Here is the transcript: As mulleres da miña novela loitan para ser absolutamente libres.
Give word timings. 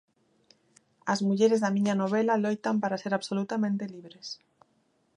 As 1.13 1.19
mulleres 1.27 1.59
da 1.61 1.73
miña 1.75 1.99
novela 2.01 2.41
loitan 2.45 2.75
para 2.83 2.99
ser 3.03 3.13
absolutamente 3.15 3.83
libres. 3.93 4.27